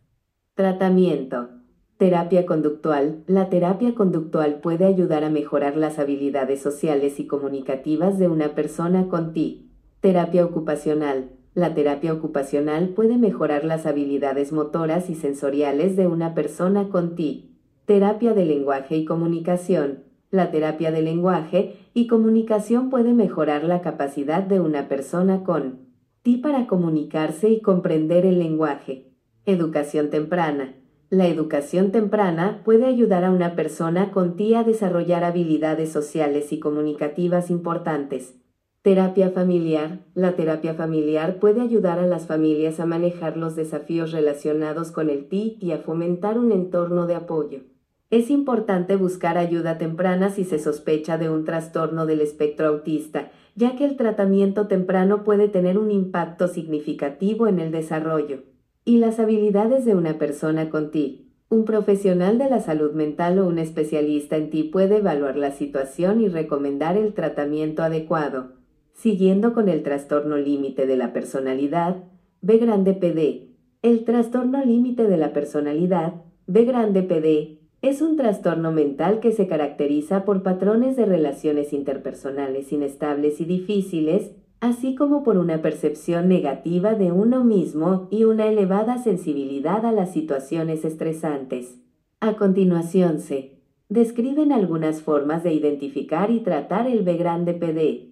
Tratamiento. 0.56 1.50
Terapia 1.98 2.46
conductual. 2.46 3.24
La 3.28 3.50
terapia 3.50 3.94
conductual 3.94 4.62
puede 4.62 4.86
ayudar 4.86 5.24
a 5.24 5.30
mejorar 5.30 5.76
las 5.76 6.00
habilidades 6.00 6.62
sociales 6.62 7.20
y 7.20 7.28
comunicativas 7.28 8.20
de 8.20 8.28
una 8.28 8.56
persona 8.56 9.10
con 9.10 9.34
TI. 9.34 9.72
Terapia 10.00 10.46
ocupacional 10.46 11.37
la 11.58 11.74
terapia 11.74 12.14
ocupacional 12.14 12.90
puede 12.90 13.18
mejorar 13.18 13.66
las 13.66 13.88
habilidades 13.88 14.52
motoras 14.52 15.10
y 15.10 15.16
sensoriales 15.16 15.96
de 15.96 16.06
una 16.06 16.36
persona 16.36 16.90
con 16.90 17.16
TI. 17.16 17.50
Terapia 17.86 18.36
de 18.36 18.46
lenguaje 18.46 18.96
y 18.96 19.06
comunicación. 19.06 20.04
La 20.30 20.52
terapia 20.52 20.92
de 20.92 21.02
lenguaje 21.02 21.74
y 21.96 22.06
comunicación 22.06 22.92
puede 22.92 23.12
mejorar 23.12 23.64
la 23.64 23.82
capacidad 23.82 24.44
de 24.44 24.60
una 24.60 24.88
persona 24.88 25.44
con 25.44 25.80
TI 26.22 26.38
para 26.38 26.68
comunicarse 26.68 27.50
y 27.50 27.60
comprender 27.60 28.28
el 28.28 28.38
lenguaje. 28.38 29.08
Educación 29.48 30.12
temprana. 30.12 30.76
La 31.10 31.26
educación 31.26 31.92
temprana 31.92 32.62
puede 32.66 32.86
ayudar 32.86 33.24
a 33.24 33.32
una 33.32 33.56
persona 33.56 34.12
con 34.12 34.36
TI 34.36 34.54
a 34.54 34.64
desarrollar 34.64 35.24
habilidades 35.24 35.92
sociales 35.92 36.54
y 36.54 36.60
comunicativas 36.60 37.50
importantes. 37.50 38.36
Terapia 38.84 39.32
familiar. 39.32 40.00
La 40.14 40.34
terapia 40.34 40.74
familiar 40.74 41.40
puede 41.40 41.62
ayudar 41.62 42.00
a 42.00 42.08
las 42.08 42.28
familias 42.28 42.80
a 42.80 42.86
manejar 42.86 43.36
los 43.36 43.56
desafíos 43.56 44.12
relacionados 44.12 44.92
con 44.92 45.10
el 45.10 45.28
TI 45.28 45.58
y 45.60 45.72
a 45.72 45.80
fomentar 45.80 46.38
un 46.38 46.52
entorno 46.52 47.06
de 47.06 47.16
apoyo. 47.16 47.62
Es 48.10 48.30
importante 48.30 48.96
buscar 48.96 49.38
ayuda 49.38 49.78
temprana 49.78 50.30
si 50.30 50.46
se 50.46 50.60
sospecha 50.60 51.18
de 51.18 51.30
un 51.30 51.44
trastorno 51.44 52.06
del 52.06 52.22
espectro 52.22 52.68
autista, 52.68 53.32
ya 53.56 53.76
que 53.76 53.84
el 53.84 53.98
tratamiento 53.98 54.68
temprano 54.68 55.26
puede 55.26 55.50
tener 55.50 55.78
un 55.78 55.92
impacto 55.92 56.48
significativo 56.48 57.48
en 57.48 57.60
el 57.60 57.72
desarrollo 57.72 58.44
y 58.86 59.00
las 59.00 59.20
habilidades 59.20 59.84
de 59.84 59.96
una 59.96 60.18
persona 60.18 60.70
con 60.70 60.92
TI. 60.92 61.34
Un 61.50 61.66
profesional 61.66 62.38
de 62.38 62.50
la 62.50 62.62
salud 62.62 62.94
mental 62.94 63.40
o 63.40 63.48
un 63.48 63.60
especialista 63.60 64.38
en 64.38 64.50
TI 64.50 64.64
puede 64.64 64.98
evaluar 64.98 65.36
la 65.36 65.52
situación 65.52 66.22
y 66.22 66.30
recomendar 66.30 66.96
el 66.96 67.14
tratamiento 67.14 67.84
adecuado. 67.84 68.57
Siguiendo 68.98 69.54
con 69.54 69.70
el 69.70 69.84
trastorno 69.84 70.38
límite 70.38 70.88
de 70.88 70.98
la 70.98 71.14
personalidad, 71.14 71.98
B 72.42 72.58
grande 72.58 72.96
PD. 72.96 73.48
El 73.84 74.06
trastorno 74.06 74.66
límite 74.66 75.04
de 75.04 75.18
la 75.18 75.34
personalidad, 75.34 76.16
B 76.48 76.66
grande 76.66 77.04
PD, 77.04 77.60
es 77.84 78.02
un 78.02 78.18
trastorno 78.18 78.72
mental 78.72 79.20
que 79.20 79.32
se 79.34 79.46
caracteriza 79.46 80.26
por 80.26 80.42
patrones 80.42 80.96
de 80.96 81.06
relaciones 81.06 81.74
interpersonales 81.74 82.72
inestables 82.72 83.40
y 83.40 83.46
difíciles, 83.46 84.32
así 84.62 84.96
como 84.96 85.22
por 85.22 85.38
una 85.38 85.62
percepción 85.62 86.28
negativa 86.28 86.96
de 86.96 87.12
uno 87.12 87.44
mismo 87.44 88.08
y 88.10 88.24
una 88.24 88.48
elevada 88.48 88.98
sensibilidad 88.98 89.86
a 89.86 89.92
las 89.92 90.12
situaciones 90.12 90.84
estresantes. 90.86 91.78
A 92.20 92.34
continuación 92.34 93.20
se 93.20 93.60
describen 93.90 94.52
algunas 94.52 95.04
formas 95.04 95.44
de 95.44 95.54
identificar 95.54 96.32
y 96.32 96.40
tratar 96.40 96.88
el 96.88 97.04
B 97.04 97.16
grande 97.16 97.54
PD. 97.54 98.07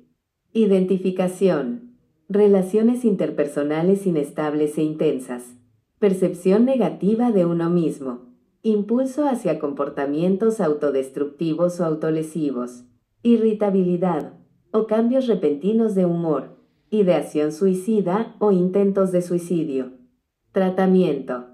Identificación. 0.57 1.97
Relaciones 2.29 3.03
interpersonales 3.03 4.07
inestables 4.07 4.77
e 4.77 4.83
intensas. 4.83 5.57
Percepción 5.99 6.63
negativa 6.63 7.33
de 7.33 7.45
uno 7.45 7.69
mismo. 7.69 8.21
Impulso 8.61 9.27
hacia 9.27 9.59
comportamientos 9.59 10.61
autodestructivos 10.61 11.81
o 11.81 11.85
autolesivos. 11.85 12.85
Irritabilidad 13.21 14.31
o 14.71 14.87
cambios 14.87 15.27
repentinos 15.27 15.93
de 15.93 16.05
humor. 16.05 16.55
Ideación 16.89 17.51
suicida 17.51 18.37
o 18.39 18.53
intentos 18.53 19.11
de 19.11 19.21
suicidio. 19.21 19.91
Tratamiento. 20.53 21.47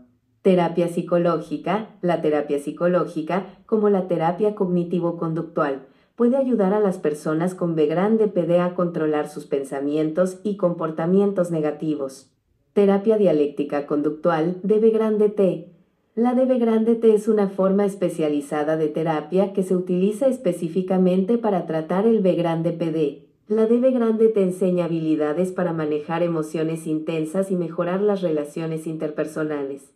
Terapia 0.44 0.88
psicológica. 0.90 1.98
La 2.04 2.22
terapia 2.22 2.60
psicológica, 2.60 3.64
como 3.66 3.90
la 3.90 4.08
terapia 4.08 4.54
cognitivo-conductual, 4.54 5.88
puede 6.22 6.38
ayudar 6.38 6.72
a 6.76 6.80
las 6.80 7.00
personas 7.00 7.56
con 7.56 7.74
B 7.74 7.88
grande 7.88 8.28
PD 8.28 8.60
a 8.60 8.76
controlar 8.76 9.28
sus 9.28 9.48
pensamientos 9.48 10.40
y 10.44 10.56
comportamientos 10.56 11.50
negativos. 11.50 12.32
Terapia 12.74 13.18
dialéctica 13.18 13.88
conductual 13.88 14.60
de 14.62 14.78
B 14.78 14.92
grande 14.92 15.30
T. 15.30 15.74
La 16.14 16.36
DB 16.36 16.60
grande 16.60 16.94
T 16.94 17.16
es 17.16 17.28
una 17.28 17.50
forma 17.50 17.86
especializada 17.86 18.78
de 18.78 18.90
terapia 18.90 19.52
que 19.52 19.64
se 19.64 19.76
utiliza 19.76 20.28
específicamente 20.28 21.40
para 21.40 21.66
tratar 21.66 22.06
el 22.06 22.22
B 22.22 22.36
grande 22.36 22.72
PD. 22.72 23.26
La 23.48 23.66
DB 23.66 23.92
grande 23.92 24.28
T 24.28 24.44
enseña 24.44 24.86
habilidades 24.86 25.52
para 25.52 25.74
manejar 25.74 26.22
emociones 26.22 26.86
intensas 26.86 27.50
y 27.50 27.56
mejorar 27.56 28.00
las 28.00 28.22
relaciones 28.22 28.86
interpersonales. 28.86 29.92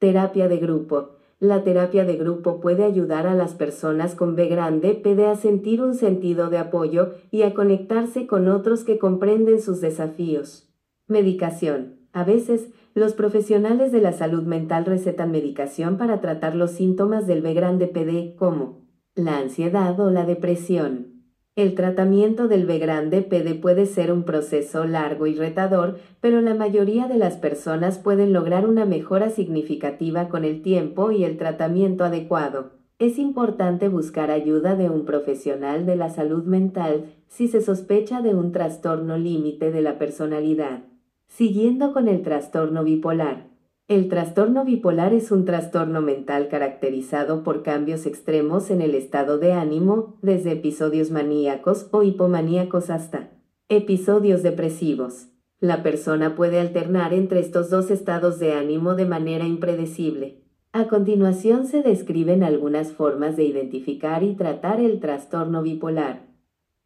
Terapia 0.00 0.48
de 0.48 0.56
grupo. 0.56 1.17
La 1.40 1.62
terapia 1.62 2.04
de 2.04 2.16
grupo 2.16 2.60
puede 2.60 2.82
ayudar 2.82 3.28
a 3.28 3.34
las 3.34 3.54
personas 3.54 4.16
con 4.16 4.34
B 4.34 4.48
grande 4.48 4.94
PD 4.94 5.26
a 5.26 5.36
sentir 5.36 5.80
un 5.80 5.94
sentido 5.94 6.50
de 6.50 6.58
apoyo 6.58 7.12
y 7.30 7.42
a 7.42 7.54
conectarse 7.54 8.26
con 8.26 8.48
otros 8.48 8.82
que 8.82 8.98
comprenden 8.98 9.60
sus 9.60 9.80
desafíos. 9.80 10.68
Medicación. 11.06 12.00
A 12.12 12.24
veces, 12.24 12.70
los 12.94 13.12
profesionales 13.12 13.92
de 13.92 14.00
la 14.00 14.12
salud 14.12 14.42
mental 14.42 14.84
recetan 14.84 15.30
medicación 15.30 15.96
para 15.96 16.20
tratar 16.20 16.56
los 16.56 16.72
síntomas 16.72 17.28
del 17.28 17.42
B 17.42 17.54
grande 17.54 17.86
PD 17.86 18.34
como 18.34 18.88
la 19.14 19.38
ansiedad 19.38 19.98
o 20.00 20.10
la 20.10 20.26
depresión. 20.26 21.17
El 21.58 21.74
tratamiento 21.74 22.46
del 22.46 22.66
B 22.66 22.78
grande 22.78 23.20
PD 23.20 23.56
puede 23.56 23.86
ser 23.86 24.12
un 24.12 24.22
proceso 24.22 24.84
largo 24.84 25.26
y 25.26 25.34
retador, 25.34 25.98
pero 26.20 26.40
la 26.40 26.54
mayoría 26.54 27.08
de 27.08 27.18
las 27.18 27.36
personas 27.36 27.98
pueden 27.98 28.32
lograr 28.32 28.64
una 28.64 28.84
mejora 28.84 29.28
significativa 29.28 30.28
con 30.28 30.44
el 30.44 30.62
tiempo 30.62 31.10
y 31.10 31.24
el 31.24 31.36
tratamiento 31.36 32.04
adecuado. 32.04 32.74
Es 33.00 33.18
importante 33.18 33.88
buscar 33.88 34.30
ayuda 34.30 34.76
de 34.76 34.88
un 34.88 35.04
profesional 35.04 35.84
de 35.84 35.96
la 35.96 36.10
salud 36.10 36.44
mental 36.44 37.06
si 37.26 37.48
se 37.48 37.60
sospecha 37.60 38.22
de 38.22 38.36
un 38.36 38.52
trastorno 38.52 39.18
límite 39.18 39.72
de 39.72 39.82
la 39.82 39.98
personalidad. 39.98 40.84
Siguiendo 41.26 41.92
con 41.92 42.06
el 42.06 42.22
trastorno 42.22 42.84
bipolar. 42.84 43.48
El 43.88 44.10
trastorno 44.10 44.66
bipolar 44.66 45.14
es 45.14 45.30
un 45.32 45.46
trastorno 45.46 46.02
mental 46.02 46.48
caracterizado 46.48 47.42
por 47.42 47.62
cambios 47.62 48.04
extremos 48.04 48.68
en 48.70 48.82
el 48.82 48.94
estado 48.94 49.38
de 49.38 49.54
ánimo, 49.54 50.18
desde 50.20 50.52
episodios 50.52 51.10
maníacos 51.10 51.88
o 51.90 52.02
hipomaníacos 52.02 52.90
hasta 52.90 53.30
episodios 53.70 54.42
depresivos. 54.42 55.28
La 55.58 55.82
persona 55.82 56.36
puede 56.36 56.60
alternar 56.60 57.14
entre 57.14 57.40
estos 57.40 57.70
dos 57.70 57.90
estados 57.90 58.38
de 58.38 58.52
ánimo 58.52 58.94
de 58.94 59.06
manera 59.06 59.46
impredecible. 59.46 60.44
A 60.72 60.86
continuación 60.88 61.66
se 61.66 61.82
describen 61.82 62.42
algunas 62.42 62.92
formas 62.92 63.38
de 63.38 63.44
identificar 63.44 64.22
y 64.22 64.34
tratar 64.34 64.80
el 64.80 65.00
trastorno 65.00 65.62
bipolar. 65.62 66.26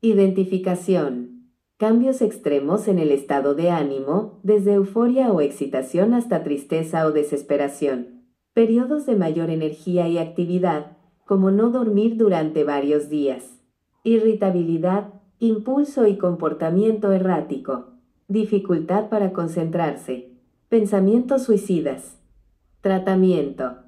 Identificación. 0.01 1.32
Cambios 1.77 2.23
extremos 2.23 2.87
en 2.87 2.99
el 2.99 3.11
estado 3.11 3.55
de 3.55 3.71
ánimo, 3.71 4.39
desde 4.43 4.75
euforia 4.75 5.33
o 5.33 5.41
excitación 5.41 6.15
hasta 6.15 6.45
tristeza 6.45 7.07
o 7.07 7.13
desesperación. 7.13 8.23
Periodos 8.55 9.07
de 9.07 9.17
mayor 9.17 9.51
energía 9.51 10.09
y 10.09 10.19
actividad, 10.19 10.97
como 11.25 11.51
no 11.51 11.71
dormir 11.71 12.17
durante 12.17 12.65
varios 12.65 13.09
días. 13.09 13.61
Irritabilidad, 14.05 15.15
impulso 15.39 16.07
y 16.07 16.19
comportamiento 16.19 17.13
errático. 17.13 17.95
Dificultad 18.29 19.09
para 19.09 19.33
concentrarse. 19.33 20.33
Pensamientos 20.69 21.43
suicidas. 21.43 22.21
Tratamiento. 22.81 23.79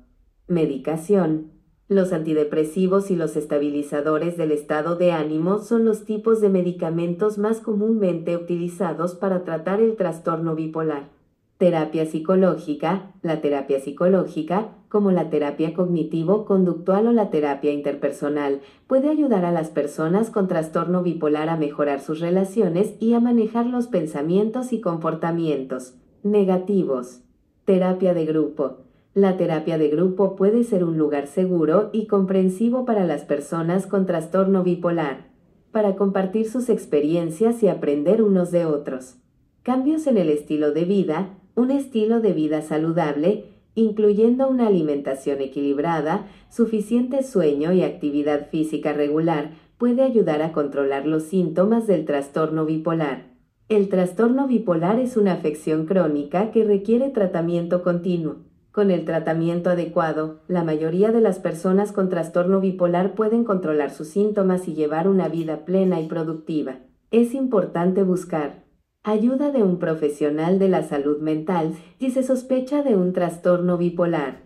Medicación. 0.48 1.53
Los 1.88 2.14
antidepresivos 2.14 3.10
y 3.10 3.16
los 3.16 3.36
estabilizadores 3.36 4.38
del 4.38 4.52
estado 4.52 4.96
de 4.96 5.12
ánimo 5.12 5.58
son 5.58 5.84
los 5.84 6.06
tipos 6.06 6.40
de 6.40 6.48
medicamentos 6.48 7.36
más 7.36 7.60
comúnmente 7.60 8.36
utilizados 8.36 9.14
para 9.14 9.44
tratar 9.44 9.80
el 9.80 9.94
trastorno 9.96 10.54
bipolar. 10.54 11.10
Terapia 11.58 12.06
psicológica. 12.06 13.12
La 13.20 13.42
terapia 13.42 13.80
psicológica, 13.80 14.70
como 14.88 15.10
la 15.10 15.28
terapia 15.28 15.74
cognitivo-conductual 15.74 17.06
o 17.08 17.12
la 17.12 17.28
terapia 17.28 17.70
interpersonal, 17.70 18.62
puede 18.86 19.10
ayudar 19.10 19.44
a 19.44 19.52
las 19.52 19.68
personas 19.68 20.30
con 20.30 20.48
trastorno 20.48 21.02
bipolar 21.02 21.50
a 21.50 21.58
mejorar 21.58 22.00
sus 22.00 22.18
relaciones 22.18 22.94
y 22.98 23.12
a 23.12 23.20
manejar 23.20 23.66
los 23.66 23.88
pensamientos 23.88 24.72
y 24.72 24.80
comportamientos 24.80 25.94
negativos. 26.22 27.20
Terapia 27.66 28.14
de 28.14 28.24
grupo. 28.24 28.83
La 29.14 29.36
terapia 29.36 29.78
de 29.78 29.88
grupo 29.90 30.34
puede 30.34 30.64
ser 30.64 30.82
un 30.82 30.98
lugar 30.98 31.28
seguro 31.28 31.90
y 31.92 32.08
comprensivo 32.08 32.84
para 32.84 33.04
las 33.04 33.22
personas 33.24 33.86
con 33.86 34.06
trastorno 34.06 34.64
bipolar, 34.64 35.28
para 35.70 35.94
compartir 35.94 36.50
sus 36.50 36.68
experiencias 36.68 37.62
y 37.62 37.68
aprender 37.68 38.22
unos 38.22 38.50
de 38.50 38.66
otros. 38.66 39.18
Cambios 39.62 40.08
en 40.08 40.18
el 40.18 40.30
estilo 40.30 40.72
de 40.72 40.84
vida, 40.84 41.38
un 41.54 41.70
estilo 41.70 42.20
de 42.20 42.32
vida 42.32 42.60
saludable, 42.62 43.44
incluyendo 43.76 44.48
una 44.48 44.66
alimentación 44.66 45.40
equilibrada, 45.40 46.26
suficiente 46.50 47.22
sueño 47.22 47.72
y 47.72 47.84
actividad 47.84 48.48
física 48.48 48.92
regular, 48.92 49.52
puede 49.78 50.02
ayudar 50.02 50.42
a 50.42 50.50
controlar 50.50 51.06
los 51.06 51.22
síntomas 51.22 51.86
del 51.86 52.04
trastorno 52.04 52.66
bipolar. 52.66 53.26
El 53.68 53.88
trastorno 53.88 54.48
bipolar 54.48 54.98
es 54.98 55.16
una 55.16 55.34
afección 55.34 55.86
crónica 55.86 56.50
que 56.50 56.64
requiere 56.64 57.10
tratamiento 57.10 57.84
continuo. 57.84 58.53
Con 58.74 58.90
el 58.90 59.04
tratamiento 59.04 59.70
adecuado, 59.70 60.40
la 60.48 60.64
mayoría 60.64 61.12
de 61.12 61.20
las 61.20 61.38
personas 61.38 61.92
con 61.92 62.08
trastorno 62.08 62.58
bipolar 62.58 63.14
pueden 63.14 63.44
controlar 63.44 63.92
sus 63.92 64.08
síntomas 64.08 64.66
y 64.66 64.74
llevar 64.74 65.06
una 65.06 65.28
vida 65.28 65.64
plena 65.64 66.00
y 66.00 66.08
productiva. 66.08 66.80
Es 67.12 67.34
importante 67.34 68.02
buscar 68.02 68.64
ayuda 69.04 69.52
de 69.52 69.62
un 69.62 69.78
profesional 69.78 70.58
de 70.58 70.68
la 70.68 70.82
salud 70.82 71.20
mental 71.20 71.74
si 72.00 72.10
se 72.10 72.24
sospecha 72.24 72.82
de 72.82 72.96
un 72.96 73.12
trastorno 73.12 73.78
bipolar. 73.78 74.40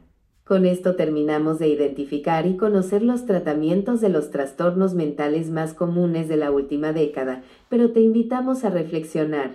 Con 0.44 0.66
esto 0.66 0.94
terminamos 0.94 1.58
de 1.58 1.68
identificar 1.68 2.46
y 2.46 2.58
conocer 2.58 3.02
los 3.02 3.24
tratamientos 3.24 4.02
de 4.02 4.10
los 4.10 4.30
trastornos 4.30 4.92
mentales 4.92 5.48
más 5.48 5.72
comunes 5.72 6.28
de 6.28 6.36
la 6.36 6.50
última 6.50 6.92
década, 6.92 7.44
pero 7.70 7.92
te 7.92 8.02
invitamos 8.02 8.66
a 8.66 8.68
reflexionar. 8.68 9.52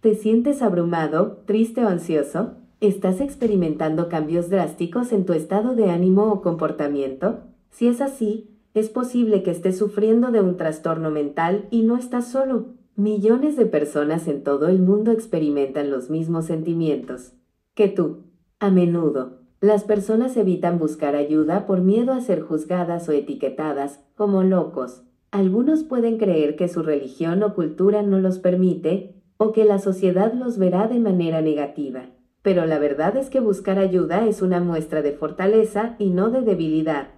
¿Te 0.00 0.14
sientes 0.14 0.62
abrumado, 0.62 1.42
triste 1.44 1.84
o 1.84 1.88
ansioso? 1.88 2.63
¿Estás 2.86 3.22
experimentando 3.22 4.10
cambios 4.10 4.50
drásticos 4.50 5.12
en 5.12 5.24
tu 5.24 5.32
estado 5.32 5.74
de 5.74 5.88
ánimo 5.88 6.30
o 6.30 6.42
comportamiento? 6.42 7.38
Si 7.70 7.88
es 7.88 8.02
así, 8.02 8.50
es 8.74 8.90
posible 8.90 9.42
que 9.42 9.52
estés 9.52 9.78
sufriendo 9.78 10.30
de 10.32 10.42
un 10.42 10.58
trastorno 10.58 11.10
mental 11.10 11.66
y 11.70 11.80
no 11.80 11.96
estás 11.96 12.30
solo. 12.30 12.74
Millones 12.94 13.56
de 13.56 13.64
personas 13.64 14.28
en 14.28 14.44
todo 14.44 14.68
el 14.68 14.80
mundo 14.80 15.12
experimentan 15.12 15.90
los 15.90 16.10
mismos 16.10 16.44
sentimientos 16.44 17.32
que 17.72 17.88
tú. 17.88 18.24
A 18.60 18.70
menudo, 18.70 19.38
las 19.62 19.84
personas 19.84 20.36
evitan 20.36 20.78
buscar 20.78 21.16
ayuda 21.16 21.64
por 21.64 21.80
miedo 21.80 22.12
a 22.12 22.20
ser 22.20 22.42
juzgadas 22.42 23.08
o 23.08 23.12
etiquetadas 23.12 24.04
como 24.14 24.42
locos. 24.42 25.04
Algunos 25.30 25.84
pueden 25.84 26.18
creer 26.18 26.54
que 26.54 26.68
su 26.68 26.82
religión 26.82 27.42
o 27.44 27.54
cultura 27.54 28.02
no 28.02 28.18
los 28.18 28.38
permite 28.38 29.22
o 29.38 29.52
que 29.52 29.64
la 29.64 29.78
sociedad 29.78 30.34
los 30.34 30.58
verá 30.58 30.86
de 30.86 31.00
manera 31.00 31.40
negativa 31.40 32.10
pero 32.44 32.66
la 32.66 32.78
verdad 32.78 33.16
es 33.16 33.30
que 33.30 33.40
buscar 33.40 33.78
ayuda 33.78 34.26
es 34.26 34.42
una 34.42 34.60
muestra 34.60 35.00
de 35.00 35.12
fortaleza 35.12 35.96
y 35.98 36.10
no 36.10 36.28
de 36.28 36.42
debilidad. 36.42 37.08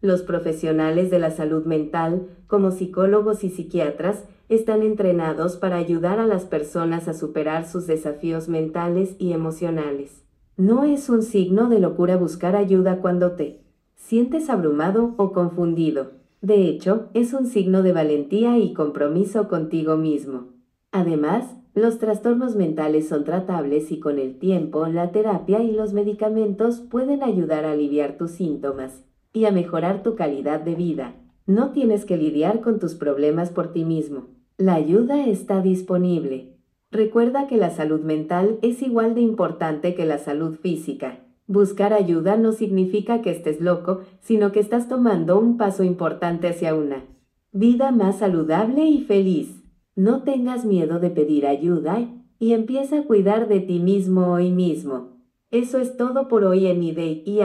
Los 0.00 0.22
profesionales 0.22 1.10
de 1.10 1.18
la 1.18 1.32
salud 1.32 1.66
mental, 1.66 2.28
como 2.46 2.70
psicólogos 2.70 3.42
y 3.42 3.50
psiquiatras, 3.50 4.22
están 4.48 4.82
entrenados 4.82 5.56
para 5.56 5.74
ayudar 5.74 6.20
a 6.20 6.26
las 6.28 6.44
personas 6.44 7.08
a 7.08 7.14
superar 7.14 7.66
sus 7.66 7.88
desafíos 7.88 8.48
mentales 8.48 9.16
y 9.18 9.32
emocionales. 9.32 10.22
No 10.56 10.84
es 10.84 11.08
un 11.08 11.24
signo 11.24 11.68
de 11.68 11.80
locura 11.80 12.16
buscar 12.16 12.54
ayuda 12.54 13.00
cuando 13.00 13.32
te 13.32 13.62
sientes 13.96 14.48
abrumado 14.48 15.14
o 15.16 15.32
confundido. 15.32 16.12
De 16.42 16.68
hecho, 16.68 17.08
es 17.12 17.32
un 17.32 17.46
signo 17.46 17.82
de 17.82 17.92
valentía 17.92 18.56
y 18.56 18.72
compromiso 18.72 19.48
contigo 19.48 19.96
mismo. 19.96 20.44
Además, 20.92 21.56
los 21.76 21.98
trastornos 21.98 22.56
mentales 22.56 23.06
son 23.06 23.24
tratables 23.24 23.92
y 23.92 24.00
con 24.00 24.18
el 24.18 24.38
tiempo 24.38 24.86
la 24.86 25.12
terapia 25.12 25.62
y 25.62 25.72
los 25.72 25.92
medicamentos 25.92 26.80
pueden 26.80 27.22
ayudar 27.22 27.66
a 27.66 27.72
aliviar 27.72 28.16
tus 28.16 28.30
síntomas 28.30 29.04
y 29.34 29.44
a 29.44 29.50
mejorar 29.50 30.02
tu 30.02 30.14
calidad 30.14 30.60
de 30.60 30.74
vida. 30.74 31.16
No 31.44 31.72
tienes 31.72 32.06
que 32.06 32.16
lidiar 32.16 32.62
con 32.62 32.78
tus 32.78 32.94
problemas 32.94 33.50
por 33.50 33.74
ti 33.74 33.84
mismo. 33.84 34.28
La 34.56 34.72
ayuda 34.72 35.26
está 35.26 35.60
disponible. 35.60 36.56
Recuerda 36.90 37.46
que 37.46 37.58
la 37.58 37.68
salud 37.68 38.00
mental 38.00 38.58
es 38.62 38.80
igual 38.80 39.14
de 39.14 39.20
importante 39.20 39.94
que 39.94 40.06
la 40.06 40.16
salud 40.16 40.56
física. 40.56 41.26
Buscar 41.46 41.92
ayuda 41.92 42.38
no 42.38 42.52
significa 42.52 43.20
que 43.20 43.30
estés 43.30 43.60
loco, 43.60 44.00
sino 44.22 44.50
que 44.50 44.60
estás 44.60 44.88
tomando 44.88 45.38
un 45.38 45.58
paso 45.58 45.84
importante 45.84 46.48
hacia 46.48 46.74
una 46.74 47.04
vida 47.52 47.90
más 47.90 48.20
saludable 48.20 48.86
y 48.86 49.02
feliz. 49.02 49.65
No 49.98 50.24
tengas 50.24 50.66
miedo 50.66 50.98
de 50.98 51.08
pedir 51.08 51.46
ayuda 51.46 52.06
y 52.38 52.52
empieza 52.52 52.98
a 52.98 53.04
cuidar 53.04 53.48
de 53.48 53.60
ti 53.60 53.78
mismo 53.78 54.30
hoy 54.34 54.50
mismo. 54.50 55.16
Eso 55.50 55.78
es 55.78 55.96
todo 55.96 56.28
por 56.28 56.44
hoy 56.44 56.66
en 56.66 56.82
IDEI 56.82 57.22
y 57.24 57.40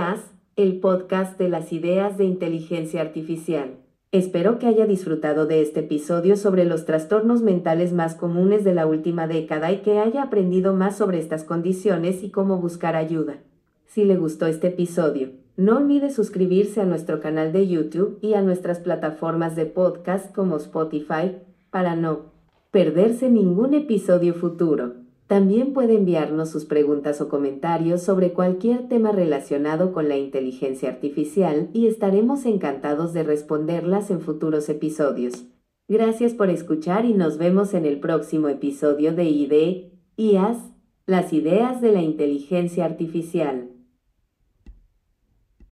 el 0.57 0.81
podcast 0.81 1.39
de 1.39 1.47
las 1.47 1.71
ideas 1.71 2.17
de 2.17 2.25
inteligencia 2.25 2.99
artificial. 2.99 3.77
Espero 4.11 4.59
que 4.59 4.67
haya 4.67 4.85
disfrutado 4.85 5.45
de 5.45 5.61
este 5.61 5.79
episodio 5.79 6.35
sobre 6.35 6.65
los 6.65 6.83
trastornos 6.83 7.41
mentales 7.41 7.93
más 7.93 8.15
comunes 8.15 8.65
de 8.65 8.73
la 8.73 8.85
última 8.85 9.27
década 9.27 9.71
y 9.71 9.77
que 9.77 9.99
haya 9.99 10.23
aprendido 10.23 10.73
más 10.73 10.97
sobre 10.97 11.19
estas 11.19 11.45
condiciones 11.45 12.21
y 12.21 12.31
cómo 12.31 12.57
buscar 12.57 12.97
ayuda. 12.97 13.37
Si 13.85 14.03
le 14.03 14.17
gustó 14.17 14.47
este 14.47 14.67
episodio, 14.67 15.29
no 15.55 15.77
olvide 15.77 16.09
suscribirse 16.09 16.81
a 16.81 16.85
nuestro 16.85 17.21
canal 17.21 17.53
de 17.53 17.69
YouTube 17.69 18.19
y 18.21 18.33
a 18.33 18.41
nuestras 18.41 18.79
plataformas 18.79 19.55
de 19.55 19.67
podcast 19.67 20.35
como 20.35 20.57
Spotify 20.57 21.37
para 21.69 21.95
no 21.95 22.30
perderse 22.71 23.29
ningún 23.29 23.73
episodio 23.73 24.33
futuro. 24.33 24.93
También 25.27 25.73
puede 25.73 25.95
enviarnos 25.95 26.49
sus 26.49 26.63
preguntas 26.63 27.19
o 27.19 27.27
comentarios 27.27 28.01
sobre 28.01 28.31
cualquier 28.31 28.87
tema 28.87 29.11
relacionado 29.11 29.91
con 29.91 30.07
la 30.07 30.17
inteligencia 30.17 30.89
artificial 30.89 31.69
y 31.73 31.87
estaremos 31.87 32.45
encantados 32.45 33.13
de 33.13 33.23
responderlas 33.23 34.09
en 34.09 34.21
futuros 34.21 34.69
episodios. 34.69 35.45
Gracias 35.89 36.33
por 36.33 36.49
escuchar 36.49 37.03
y 37.03 37.13
nos 37.13 37.37
vemos 37.37 37.73
en 37.73 37.85
el 37.85 37.99
próximo 37.99 38.47
episodio 38.47 39.13
de 39.13 39.25
ID, 39.25 39.91
IAS, 40.15 40.57
las 41.05 41.33
ideas 41.33 41.81
de 41.81 41.91
la 41.91 42.01
inteligencia 42.01 42.85
artificial. 42.85 43.70